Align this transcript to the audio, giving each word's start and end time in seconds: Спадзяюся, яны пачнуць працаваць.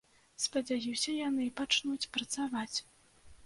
Спадзяюся, 0.45 1.11
яны 1.19 1.47
пачнуць 1.61 2.09
працаваць. 2.17 2.77